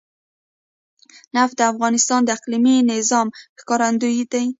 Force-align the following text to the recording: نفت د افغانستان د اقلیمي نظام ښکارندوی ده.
نفت 1.35 1.53
د 1.57 1.61
افغانستان 1.71 2.21
د 2.25 2.29
اقلیمي 2.37 2.75
نظام 2.91 3.27
ښکارندوی 3.59 4.19
ده. 4.31 4.41